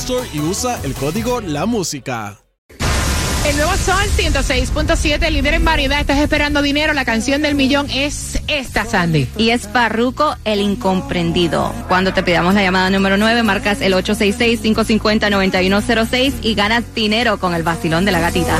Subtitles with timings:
[0.00, 2.38] Store y usa el código La Música.
[3.46, 6.00] El nuevo Sol 106.7, líder en variedad.
[6.00, 6.92] Estás esperando dinero.
[6.94, 9.28] La canción del millón es esta, Sandy.
[9.36, 11.74] Y es Parruco el incomprendido.
[11.88, 17.62] Cuando te pidamos la llamada número 9, marcas el 866-550-9106 y ganas dinero con el
[17.62, 18.58] vacilón de la gatita.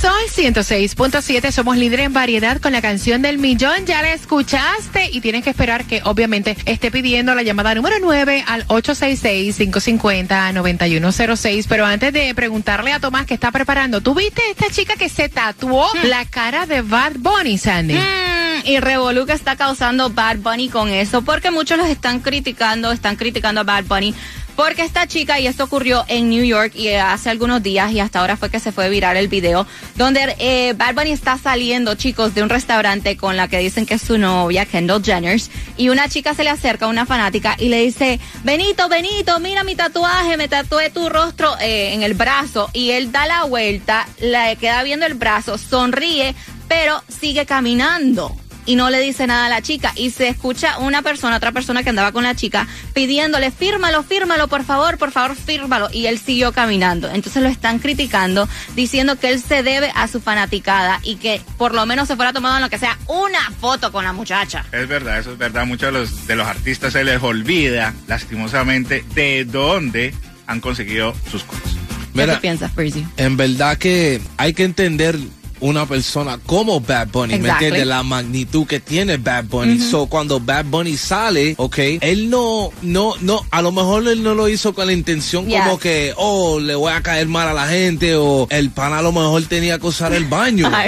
[0.00, 3.84] Sol 106.7, somos líderes en variedad con la canción del millón.
[3.84, 8.44] Ya la escuchaste y tienes que esperar que obviamente esté pidiendo la llamada número 9
[8.46, 11.66] al 866-550-9106.
[11.68, 15.28] Pero antes de preguntarle a Tomás qué está preparando, ¿tú viste esta chica que se
[15.28, 17.94] tatuó la cara de Bad Bunny, Sandy?
[17.94, 22.92] Mm, y Revolu que está causando Bad Bunny con eso, porque muchos los están criticando,
[22.92, 24.14] están criticando a Bad Bunny.
[24.58, 28.18] Porque esta chica, y esto ocurrió en New York y hace algunos días, y hasta
[28.18, 30.74] ahora fue que se fue viral el video, donde eh,
[31.04, 35.04] está saliendo, chicos, de un restaurante con la que dicen que es su novia, Kendall
[35.04, 35.40] Jenner,
[35.76, 39.76] y una chica se le acerca, una fanática, y le dice, Benito, Benito, mira mi
[39.76, 44.56] tatuaje, me tatué tu rostro eh, en el brazo, y él da la vuelta, le
[44.56, 46.34] queda viendo el brazo, sonríe,
[46.66, 48.34] pero sigue caminando
[48.68, 49.92] y no le dice nada a la chica.
[49.96, 54.46] Y se escucha una persona, otra persona que andaba con la chica, pidiéndole, fírmalo, fírmalo,
[54.46, 55.88] por favor, por favor, fírmalo.
[55.90, 57.08] Y él siguió caminando.
[57.08, 58.46] Entonces lo están criticando,
[58.76, 62.34] diciendo que él se debe a su fanaticada y que por lo menos se fuera
[62.34, 64.66] tomado en lo que sea una foto con la muchacha.
[64.70, 65.64] Es verdad, eso es verdad.
[65.64, 70.14] Muchos de los, de los artistas se les olvida, lastimosamente, de dónde
[70.46, 71.72] han conseguido sus cosas.
[72.12, 73.06] ¿Qué Mira, tú piensas, Percy?
[73.16, 75.16] en verdad que hay que entender
[75.60, 77.86] una persona como Bad Bunny, ¿me entiendes?
[77.86, 79.78] La magnitud que tiene Bad Bunny.
[79.78, 84.34] So, cuando Bad Bunny sale, ok, él no, no, no, a lo mejor él no
[84.34, 85.60] lo hizo con la intención Yes.
[85.62, 89.02] como que, oh, le voy a caer mal a la gente o el pana a
[89.02, 90.70] lo mejor tenía que usar el baño.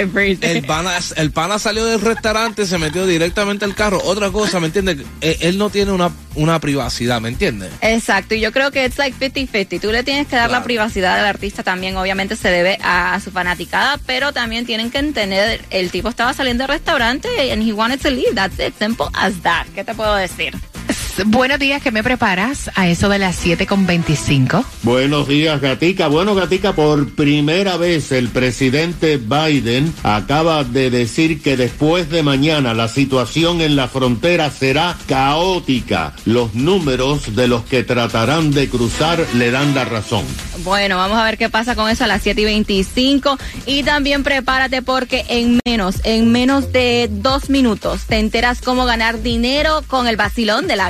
[0.41, 4.01] El pana, el pana salió del restaurante, se metió directamente al carro.
[4.03, 4.97] Otra cosa, ¿me entiendes?
[5.21, 7.71] Eh, Él no tiene una, una privacidad, ¿me entiendes?
[7.81, 9.79] Exacto, y yo creo que es like 50-50.
[9.79, 13.19] Tú le tienes que dar la privacidad al artista también, obviamente se debe a, a
[13.19, 17.73] su fanaticada, pero también tienen que entender, el tipo estaba saliendo del restaurante and he
[17.73, 18.33] wanted to leave.
[18.33, 19.65] That's it, simple as that.
[19.75, 20.53] ¿Qué te puedo decir?
[21.25, 24.63] Buenos días, ¿qué me preparas a eso de las 7 con 25?
[24.83, 26.07] Buenos días, Gatica.
[26.07, 32.73] Bueno, Gatica, por primera vez el presidente Biden acaba de decir que después de mañana
[32.73, 36.13] la situación en la frontera será caótica.
[36.25, 40.25] Los números de los que tratarán de cruzar le dan la razón.
[40.63, 43.37] Bueno, vamos a ver qué pasa con eso a las 7 y 25.
[43.65, 49.21] Y también prepárate porque en menos, en menos de dos minutos te enteras cómo ganar
[49.21, 50.89] dinero con el vacilón de la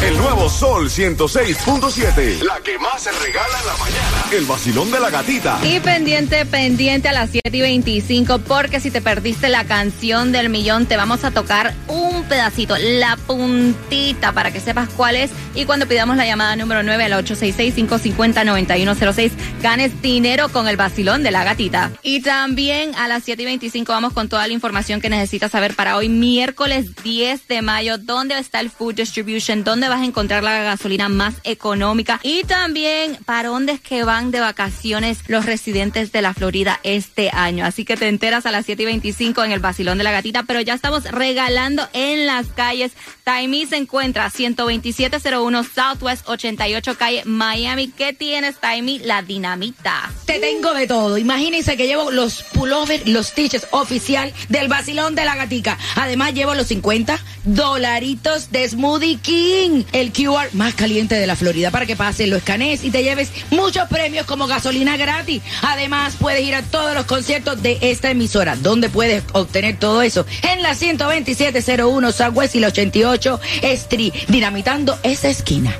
[0.00, 2.40] El nuevo Sol 106.7.
[2.42, 4.24] La que más se regala en la mañana.
[4.30, 5.58] El vacilón de la gatita.
[5.64, 10.50] Y pendiente, pendiente a las 7 y 25, porque si te perdiste la canción del
[10.50, 15.32] millón, te vamos a tocar un pedacito, la puntita, para que sepas cuál es.
[15.56, 21.32] Y cuando pidamos la llamada número 9 al 866-550-9106, ganes dinero con el vacilón de
[21.32, 21.90] la gatita.
[22.04, 25.74] Y también a las 7 y 25 vamos con toda la información que necesitas saber
[25.74, 27.98] para hoy, miércoles 10 de mayo.
[27.98, 29.64] ¿Dónde está el Food Distribution?
[29.64, 34.30] ¿Dónde vas a encontrar la gasolina más económica y también para dónde es que van
[34.30, 37.64] de vacaciones los residentes de la Florida este año.
[37.64, 40.42] Así que te enteras a las 7 y 25 en el Basilón de la Gatita,
[40.44, 42.92] pero ya estamos regalando en las calles.
[43.24, 47.88] Taimí se encuentra 12701 Southwest 88 calle Miami.
[47.88, 48.98] ¿Qué tienes, Taimí?
[49.00, 50.10] La dinamita.
[50.24, 51.18] Te tengo de todo.
[51.18, 55.78] Imagínense que llevo los pullovers, los t-shirts oficial del Basilón de la Gatica.
[55.96, 61.70] Además llevo los 50 dolaritos de Smoothie King, el QR más caliente de la Florida
[61.70, 65.42] para que pases, lo escanees y te lleves muchos premios como gasolina gratis.
[65.62, 68.56] Además puedes ir a todos los conciertos de esta emisora.
[68.56, 70.26] ¿Dónde puedes obtener todo eso?
[70.42, 75.74] En la 12701 Southwest y la 88 Street, dinamitando esa esquina.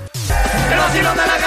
[0.70, 1.38] El vacilón de la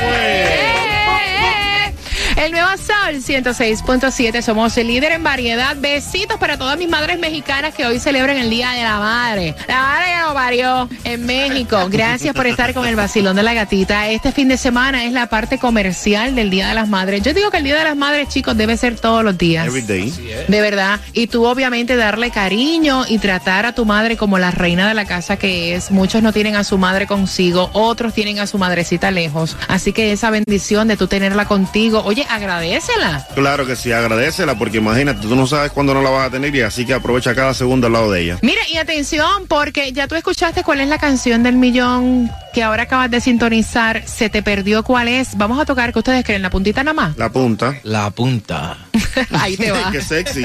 [0.00, 1.94] fue?
[2.44, 2.76] El nuevo
[3.08, 5.74] Sol 106.7, somos el líder en variedad.
[5.78, 9.54] Besitos para todas mis madres mexicanas que hoy celebran el Día de la Madre.
[9.66, 11.88] La madre que lo parió en México.
[11.88, 14.10] Gracias por estar con el vacilón de la gatita.
[14.10, 17.22] Este fin de semana es la parte comercial del Día de las Madres.
[17.22, 19.66] Yo digo que el Día de las Madres, chicos, debe ser todos los días.
[19.66, 20.44] Every day.
[20.46, 21.00] De verdad.
[21.14, 25.06] Y tú obviamente darle cariño y tratar a tu madre como la reina de la
[25.06, 25.90] casa que es.
[25.90, 29.56] Muchos no tienen a su madre consigo, otros tienen a su madrecita lejos.
[29.66, 32.26] Así que esa bendición de tú tenerla contigo, oye,
[33.06, 33.34] agradecela.
[33.34, 36.54] Claro que sí, agradecela, porque imagínate, tú no sabes cuándo no la vas a tener
[36.54, 38.38] y así que aprovecha cada segundo al lado de ella.
[38.42, 42.84] Mira, y atención, porque ya tú escuchaste cuál es la canción del millón que ahora
[42.84, 44.02] acabas de sintonizar.
[44.06, 45.36] Se te perdió cuál es.
[45.36, 47.16] Vamos a tocar que ustedes creen la puntita nada más.
[47.16, 47.74] La punta.
[47.82, 48.76] La punta.
[49.32, 49.90] Ahí te va.
[49.92, 50.44] Qué sexy.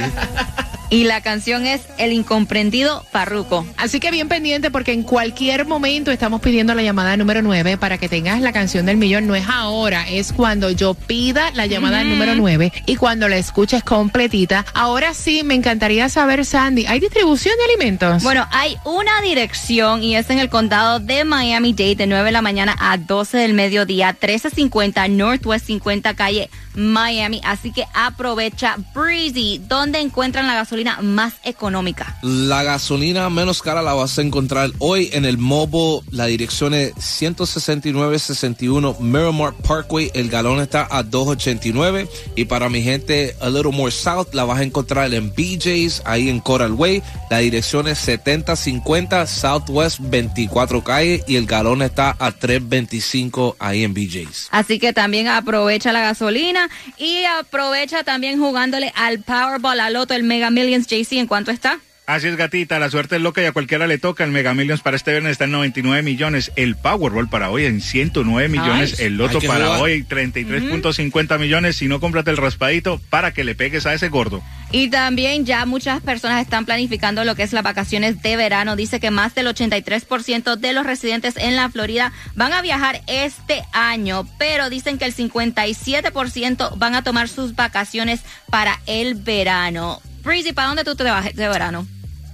[0.93, 3.65] Y la canción es El incomprendido Farruco.
[3.77, 7.97] Así que bien pendiente porque en cualquier momento estamos pidiendo la llamada número 9 para
[7.97, 9.25] que tengas la canción del millón.
[9.25, 13.83] No es ahora, es cuando yo pida la llamada número 9 y cuando la escuches
[13.83, 14.67] completita.
[14.75, 18.21] Ahora sí, me encantaría saber, Sandy, ¿hay distribución de alimentos?
[18.21, 22.43] Bueno, hay una dirección y es en el condado de Miami-Dade de 9 de la
[22.43, 27.41] mañana a 12 del mediodía, 1350 Northwest 50 calle Miami.
[27.43, 32.17] Así que aprovecha Breezy, donde encuentran la gasolina más económica.
[32.21, 36.01] La gasolina menos cara la vas a encontrar hoy en el Mobile.
[36.11, 40.11] La dirección es 16961 Miramar Parkway.
[40.13, 42.07] El galón está a 289.
[42.35, 46.29] Y para mi gente a little more south, la vas a encontrar en BJ's, ahí
[46.29, 47.01] en Coral Way.
[47.29, 51.23] La dirección es 7050 Southwest 24 calle.
[51.27, 54.47] Y el galón está a 325 ahí en BJ's.
[54.51, 60.23] Así que también aprovecha la gasolina y aprovecha también jugándole al Powerball, al Loto, el
[60.23, 61.13] Mega Millions JC.
[61.13, 61.79] ¿En cuánto está?
[62.05, 64.25] Así es, gatita, la suerte es loca y a cualquiera le toca.
[64.25, 66.51] El Mega Millions para este viernes está en 99 millones.
[66.57, 68.95] El Powerball para hoy en 109 millones.
[68.99, 69.81] Ay, el Loto para jugar.
[69.81, 71.77] hoy 33.50 millones.
[71.77, 74.43] Si no, cómprate el raspadito para que le pegues a ese gordo.
[74.73, 78.75] Y también ya muchas personas están planificando lo que es las vacaciones de verano.
[78.75, 83.63] Dice que más del 83% de los residentes en la Florida van a viajar este
[83.71, 90.01] año, pero dicen que el 57% van a tomar sus vacaciones para el verano.
[90.23, 91.85] Breezy, ¿para dónde tú te vas de verano?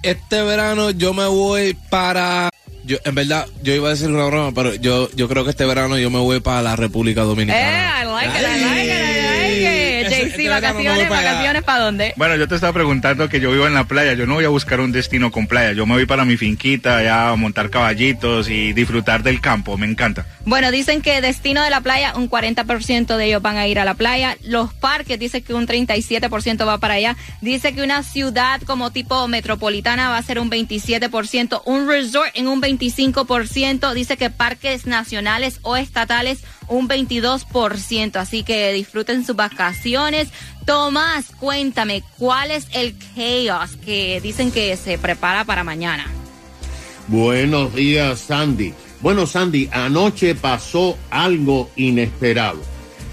[0.03, 2.50] Este verano yo me voy para.
[2.86, 5.65] Yo, en verdad, yo iba a decir una broma, pero yo, yo creo que este
[5.65, 8.01] verano yo me voy para la República Eh, Dominicana.
[8.01, 9.89] I like it, I like it, I like it.
[10.12, 12.13] Este vacaciones, para vacaciones, ¿para dónde?
[12.15, 14.13] Bueno, yo te estaba preguntando que yo vivo en la playa.
[14.13, 15.74] Yo no voy a buscar un destino con playa.
[15.74, 19.77] Yo me voy para mi finquita, allá a montar caballitos y disfrutar del campo.
[19.77, 20.25] Me encanta.
[20.50, 23.86] Bueno, dicen que destino de la playa, un 40% de ellos van a ir a
[23.86, 24.36] la playa.
[24.44, 27.15] Los parques, dice que un 37% va para allá.
[27.39, 31.62] Dice que una ciudad como tipo metropolitana va a ser un 27%.
[31.65, 33.94] Un resort en un 25%.
[33.94, 38.15] Dice que parques nacionales o estatales un 22%.
[38.15, 40.29] Así que disfruten sus vacaciones.
[40.65, 46.08] Tomás, cuéntame, ¿cuál es el chaos que dicen que se prepara para mañana?
[47.08, 48.74] Buenos días, Sandy.
[49.01, 52.60] Bueno, Sandy, anoche pasó algo inesperado.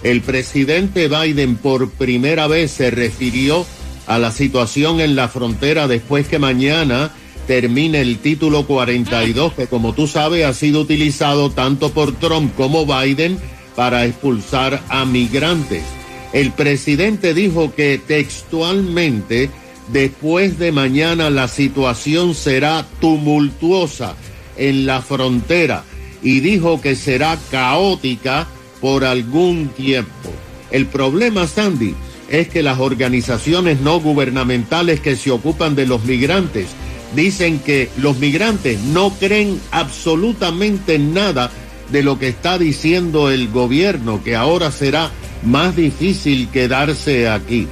[0.02, 3.64] El presidente Biden por primera vez se refirió
[4.06, 7.12] a la situación en la frontera después que mañana
[7.46, 12.84] termine el título 42, que como tú sabes ha sido utilizado tanto por Trump como
[12.84, 13.38] Biden
[13.76, 15.84] para expulsar a migrantes.
[16.32, 19.50] El presidente dijo que textualmente
[19.92, 24.16] después de mañana la situación será tumultuosa
[24.56, 25.84] en la frontera
[26.22, 28.46] y dijo que será caótica
[28.80, 30.32] por algún tiempo.
[30.70, 31.94] El problema, Sandy,
[32.28, 36.68] es que las organizaciones no gubernamentales que se ocupan de los migrantes
[37.14, 41.50] dicen que los migrantes no creen absolutamente nada
[41.90, 45.10] de lo que está diciendo el gobierno, que ahora será
[45.44, 47.68] más difícil quedarse aquí.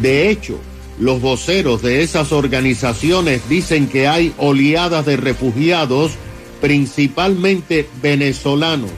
[0.00, 0.58] De hecho,
[0.98, 6.12] los voceros de esas organizaciones dicen que hay oleadas de refugiados,
[6.60, 8.90] principalmente venezolanos,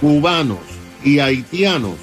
[0.00, 0.58] cubanos
[1.04, 1.96] y haitianos,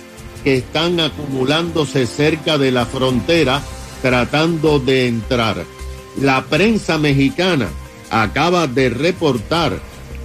[0.43, 3.61] que están acumulándose cerca de la frontera
[4.01, 5.65] tratando de entrar.
[6.21, 7.69] La prensa mexicana
[8.09, 9.79] acaba de reportar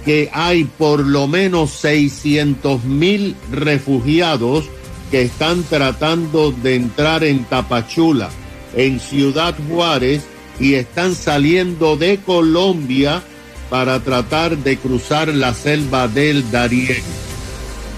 [0.05, 4.65] que hay por lo menos 600 mil refugiados
[5.11, 8.29] que están tratando de entrar en Tapachula,
[8.75, 10.23] en Ciudad Juárez,
[10.59, 13.23] y están saliendo de Colombia
[13.69, 17.03] para tratar de cruzar la selva del Darién.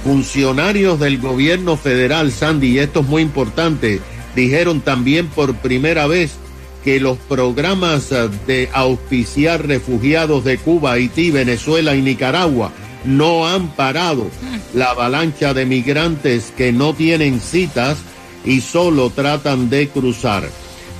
[0.04, 4.00] Funcionarios del gobierno federal, Sandy, y esto es muy importante,
[4.36, 6.32] dijeron también por primera vez
[6.84, 12.72] que los programas eh, de auspiciar refugiados de Cuba, Haití, Venezuela y Nicaragua
[13.06, 14.30] no han parado
[14.74, 17.98] la avalancha de migrantes que no tienen citas
[18.44, 20.50] y solo tratan de cruzar.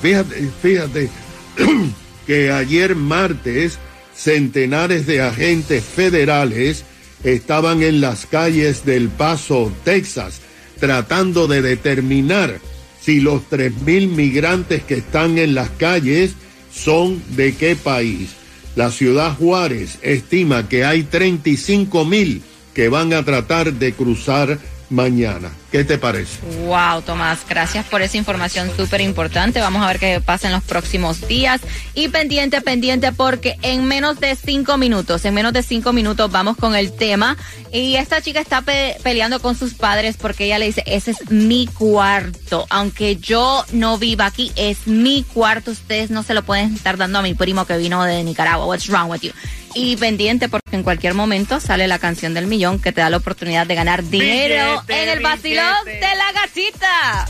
[0.02, 1.10] Fíjate, fíjate
[2.26, 3.78] que ayer martes
[4.16, 6.84] centenares de agentes federales
[7.22, 10.40] estaban en las calles del Paso, Texas,
[10.80, 12.60] tratando de determinar
[13.00, 16.32] si los 3.000 migrantes que están en las calles
[16.74, 18.30] son de qué país.
[18.74, 22.40] La ciudad Juárez estima que hay 35.000
[22.74, 24.58] que van a tratar de cruzar
[24.90, 25.50] mañana.
[25.70, 26.38] ¿Qué te parece?
[26.66, 29.60] Wow, Tomás, gracias por esa información súper importante.
[29.60, 31.60] Vamos a ver qué pasa en los próximos días.
[31.94, 36.56] Y pendiente, pendiente, porque en menos de cinco minutos, en menos de cinco minutos vamos
[36.56, 37.36] con el tema.
[37.72, 41.30] Y esta chica está pe peleando con sus padres porque ella le dice, ese es
[41.30, 42.66] mi cuarto.
[42.70, 45.72] Aunque yo no viva aquí, es mi cuarto.
[45.72, 48.66] Ustedes no se lo pueden estar dando a mi primo que vino de Nicaragua.
[48.66, 49.32] What's wrong with you?
[49.78, 53.18] Y pendiente porque en cualquier momento sale la canción del millón que te da la
[53.18, 56.06] oportunidad de ganar dinero Billete, en el vacilón billete.
[56.06, 57.28] de la gatita.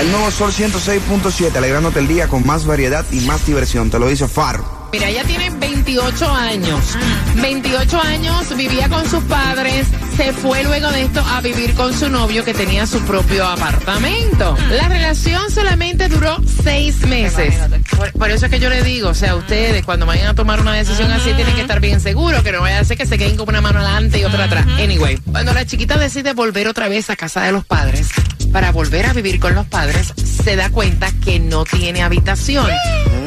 [0.00, 3.90] El nuevo Sol 106.7, alegrándote el día con más variedad y más diversión.
[3.90, 4.75] Te lo dice Faro.
[4.92, 6.96] Mira, ella tiene 28 años.
[7.36, 12.08] 28 años, vivía con sus padres, se fue luego de esto a vivir con su
[12.08, 14.56] novio que tenía su propio apartamento.
[14.70, 17.54] La relación solamente duró seis meses.
[17.96, 20.60] Por, por eso es que yo le digo, o sea, ustedes cuando vayan a tomar
[20.60, 23.18] una decisión así tienen que estar bien seguros, que no vaya a ser que se
[23.18, 24.66] queden con una mano adelante y otra atrás.
[24.78, 28.08] Anyway, cuando la chiquita decide volver otra vez a casa de los padres,
[28.52, 32.70] para volver a vivir con los padres, se da cuenta que no tiene habitación.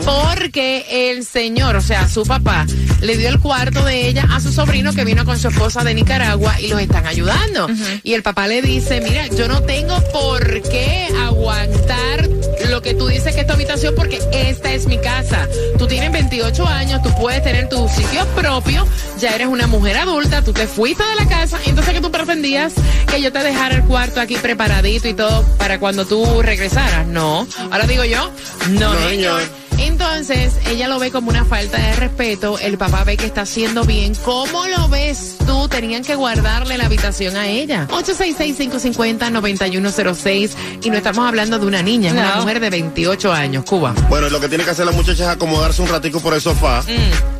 [0.10, 2.66] Porque el señor, o sea, su papá,
[3.02, 5.94] le dio el cuarto de ella a su sobrino que vino con su esposa de
[5.94, 7.68] Nicaragua y los están ayudando.
[8.04, 12.28] Y el papá le dice, mira, yo no tengo por qué aguantar
[12.70, 15.48] lo que tú dices que es tu habitación porque esta es mi casa.
[15.78, 18.88] Tú tienes 28 años, tú puedes tener tu sitio propio,
[19.20, 22.74] ya eres una mujer adulta, tú te fuiste de la casa, entonces que tú pretendías
[23.08, 27.06] que yo te dejara el cuarto aquí preparadito y todo para cuando tú regresaras.
[27.08, 28.32] No, ahora digo yo,
[28.70, 29.42] no, No, señor.
[29.42, 29.59] señor.
[29.80, 33.84] Entonces, ella lo ve como una falta de respeto, el papá ve que está haciendo
[33.84, 34.14] bien.
[34.24, 35.68] ¿Cómo lo ves tú?
[35.70, 37.88] Tenían que guardarle la habitación a ella.
[37.90, 40.52] 866-550-9106
[40.84, 43.94] y no estamos hablando de una niña, es una mujer de 28 años, Cuba.
[44.10, 46.84] Bueno, lo que tiene que hacer la muchacha es acomodarse un ratico por el sofá,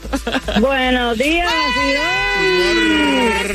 [0.61, 1.53] Buenos días,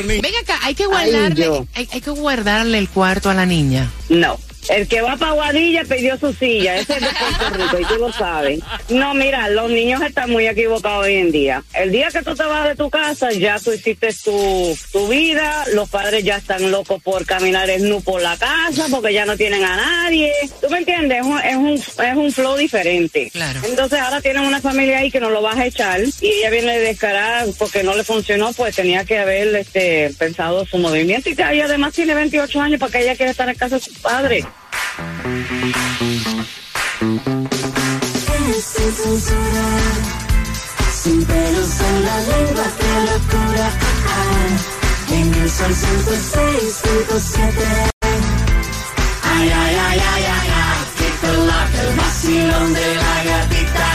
[0.05, 3.89] Ven acá, hay que guardarle, hay, hay que guardarle el cuarto a la niña.
[4.09, 4.39] No.
[4.69, 7.95] El que va para Guadilla pidió su silla, ese es de Puerto Rico y tú
[7.99, 8.59] lo sabes.
[8.89, 11.63] No, mira, los niños están muy equivocados hoy en día.
[11.73, 15.65] El día que tú te vas de tu casa, ya tú hiciste tu, tu vida,
[15.73, 19.63] los padres ya están locos por caminar nu por la casa porque ya no tienen
[19.63, 20.31] a nadie.
[20.59, 21.19] ¿Tú me entiendes?
[21.19, 23.29] Es un, es un, es un flow diferente.
[23.31, 23.61] Claro.
[23.63, 26.79] Entonces ahora tienen una familia ahí que no lo vas a echar y ella viene
[26.79, 31.43] descarada porque no le funcionó, pues tenía que haber este, pensado su movimiento y que
[31.51, 34.45] ella además tiene 28 años para que ella quiera estar en casa de sus padres.
[35.41, 35.73] Sin
[38.93, 39.65] censura,
[41.01, 43.71] sin pelos en la lengua, qué locura.
[44.07, 47.89] Ah, en el sol 106.7.
[49.23, 50.47] Ay, ay, ay, ay, ay, ay,
[50.97, 53.87] que coloca el vacilón de la gatita.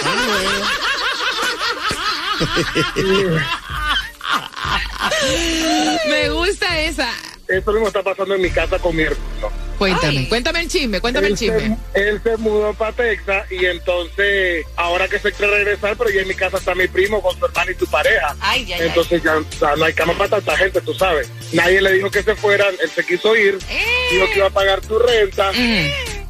[6.09, 7.09] Me gusta esa.
[7.51, 9.51] Eso mismo está pasando en mi casa con mi hermano.
[9.79, 11.77] Cuéntame, cuéntame el chisme, cuéntame el se- chisme.
[11.95, 16.29] Él se mudó para Texas y entonces, ahora que se quiere regresar, pero ya en
[16.29, 18.37] mi casa está mi primo con su hermano y su pareja.
[18.41, 18.89] Ay, ay, ay.
[18.89, 21.31] entonces ya, ya no hay cama para tanta gente, tú sabes.
[21.53, 23.85] Nadie le dijo que se fueran, él se quiso ir, Eh.
[24.13, 25.51] dijo que iba a pagar su renta.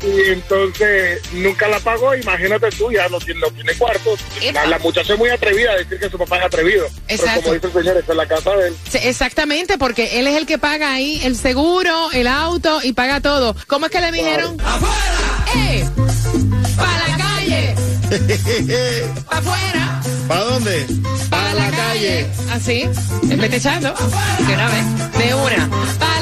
[0.03, 4.17] Y entonces nunca la pagó, imagínate tú, ya no tiene, no tiene cuarto.
[4.55, 6.87] La, la muchacha es muy atrevida a decir que su papá es atrevido.
[7.09, 7.31] Exacto.
[7.35, 8.77] Pero como dice el señor, esta es la casa de él.
[8.91, 13.21] Sí, Exactamente, porque él es el que paga ahí el seguro, el auto y paga
[13.21, 13.55] todo.
[13.67, 14.59] ¿Cómo es que le dijeron?
[14.61, 15.45] ¡Afuera!
[15.57, 15.89] ¡Eh!
[16.77, 17.75] ¡Para la calle!
[19.27, 20.01] ¡Para afuera!
[20.29, 20.87] ¿Para dónde?
[21.29, 22.27] ¡Para la calle!
[22.51, 22.89] Así,
[23.25, 23.93] vete echando.
[24.47, 25.19] De una vez.
[25.19, 25.71] De una.
[25.99, 26.20] ¡Para!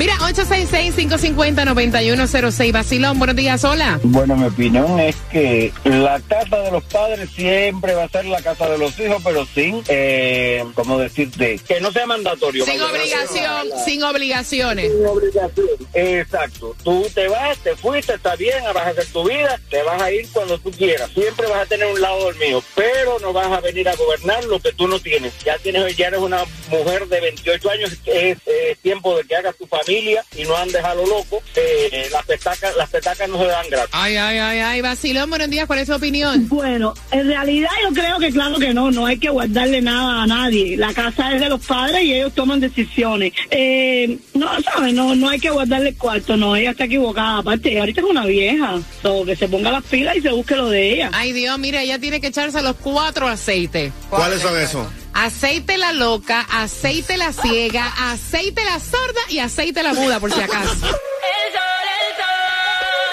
[0.00, 2.72] Mira, 866-550-9106.
[2.72, 4.00] Vacilón, buenos días, hola.
[4.02, 8.40] Bueno, mi opinión es que la casa de los padres siempre va a ser la
[8.40, 11.60] casa de los hijos, pero sin, eh, ¿cómo decirte?
[11.68, 12.64] Que no sea mandatorio.
[12.64, 14.90] Sin obligación, sin obligaciones.
[14.90, 15.68] Sin obligación.
[15.92, 16.74] Exacto.
[16.82, 20.10] Tú te vas, te fuiste, está bien, vas a hacer tu vida, te vas a
[20.10, 21.10] ir cuando tú quieras.
[21.10, 24.44] Siempre vas a tener un lado del mío, pero no vas a venir a gobernar
[24.44, 25.34] lo que tú no tienes.
[25.44, 29.54] Ya tienes, ya eres una mujer de 28 años, es, eh, tiempo de que hagas
[29.56, 31.42] tu familia y no andes a lo loco.
[31.56, 33.90] Eh, las petacas, las petacas no se dan gratis.
[33.92, 34.80] Ay, ay, ay, ay.
[34.80, 36.48] Vacilón, buenos días, ¿cuál es tu opinión?
[36.48, 40.26] Bueno, en realidad yo creo que claro que no, no hay que guardarle nada a
[40.26, 40.76] nadie.
[40.76, 43.32] La casa es de los padres y ellos toman decisiones.
[43.50, 44.94] Eh, no, ¿sabes?
[44.94, 47.38] No, no hay que guardarle el cuarto, no, ella está equivocada.
[47.38, 50.68] Aparte, ahorita es una vieja, so, que se ponga las pilas y se busque lo
[50.68, 51.10] de ella.
[51.12, 53.92] Ay, Dios, mira, ella tiene que echarse los cuatro aceites.
[54.08, 54.86] ¿Cuáles son esos?
[55.14, 60.40] Aceite la loca, aceite la ciega, aceite la sorda y aceite la muda, por si
[60.40, 60.74] acaso.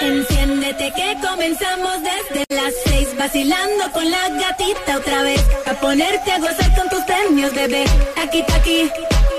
[0.00, 5.44] Enciéndete que comenzamos desde las seis vacilando con la gatita otra vez.
[5.66, 7.84] A ponerte a gozar con tus premios bebé.
[8.22, 8.88] Aquí aquí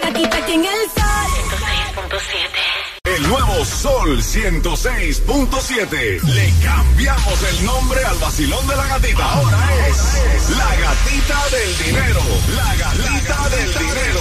[0.04, 1.30] aquí aquí en el sol.
[2.10, 9.32] 106.7 El nuevo Sol 106.7 Le cambiamos el nombre al vacilón de la gatita.
[9.32, 11.99] Ahora es la gatita del dinero
[12.56, 14.19] La gatita del dinero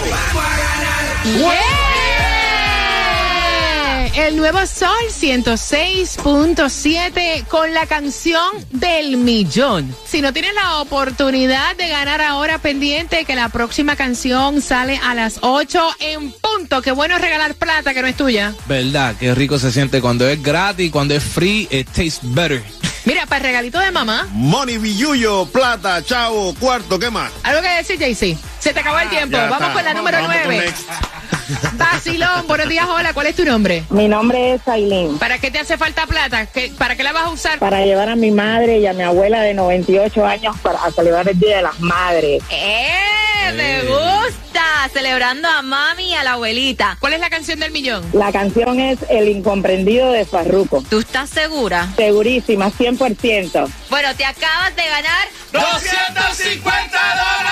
[4.28, 9.96] El nuevo Sol 106.7 con la canción del millón.
[10.06, 15.14] Si no tienes la oportunidad de ganar ahora pendiente que la próxima canción sale a
[15.14, 16.82] las 8 en punto.
[16.82, 18.54] Qué bueno es regalar plata que no es tuya.
[18.66, 22.62] Verdad, qué rico se siente cuando es gratis, cuando es free, it tastes better.
[23.08, 24.28] Mira, para el regalito de mamá.
[24.32, 27.32] Money, billuyo, plata, chavo, cuarto, ¿qué más?
[27.42, 28.36] ¿Algo que decir, JC?
[28.60, 29.34] Se te acabó el tiempo.
[29.34, 29.72] ya Vamos está.
[29.72, 30.66] con la número Vamos con 9.
[30.66, 30.88] next.
[31.78, 33.14] Basilón, buenos días, hola.
[33.14, 33.82] ¿Cuál es tu nombre?
[33.88, 35.18] Mi nombre es Aileen.
[35.18, 36.44] ¿Para qué te hace falta plata?
[36.44, 37.58] ¿Qué- ¿Para qué la vas a usar?
[37.58, 41.26] Para llevar a mi madre y a mi abuela de 98 años para a celebrar
[41.30, 42.42] el Día de las Madres.
[42.50, 42.92] ¡Eh!
[43.54, 44.88] Me gusta.
[44.92, 46.96] Celebrando a mami y a la abuelita.
[47.00, 48.04] ¿Cuál es la canción del millón?
[48.12, 50.82] La canción es El Incomprendido de Farruco.
[50.88, 51.88] ¿Tú estás segura?
[51.96, 53.68] Segurísima, 100%.
[53.90, 57.48] Bueno, te acabas de ganar 250 dólares.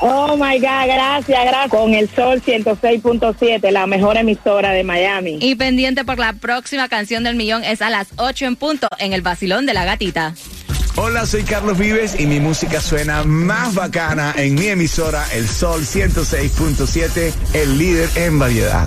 [0.00, 1.70] Oh my God, gracias, gracias.
[1.70, 5.38] Con el Sol 106.7, la mejor emisora de Miami.
[5.40, 9.12] Y pendiente por la próxima canción del millón es a las 8 en punto en
[9.12, 10.34] el vacilón de la gatita.
[11.00, 15.82] Hola, soy Carlos Vives y mi música suena más bacana en mi emisora El Sol
[15.82, 18.84] 106.7, el líder en variedad.